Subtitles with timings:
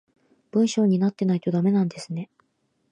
[0.49, 2.31] 文章になってないとダメなんですね